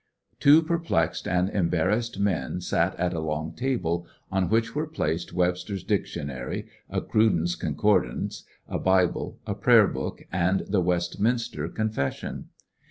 Two 0.39 0.63
perplexed 0.63 1.27
and 1.27 1.47
embarrassed 1.51 2.17
men 2.19 2.59
sat 2.59 2.99
at 2.99 3.13
a 3.13 3.19
long 3.19 3.53
table 3.53 4.07
on 4.31 4.49
which 4.49 4.73
were 4.73 4.87
placed 4.87 5.31
Webster's 5.31 5.83
Dictionary, 5.83 6.65
a 6.89 7.01
Cruden's 7.01 7.55
Concordance, 7.55 8.43
a 8.67 8.79
Bible, 8.79 9.37
a 9.45 9.53
Prayer 9.53 9.85
book, 9.87 10.23
and 10.31 10.61
the 10.67 10.81
Westminster 10.81 11.69
Con 11.69 11.91
fession. 11.91 12.45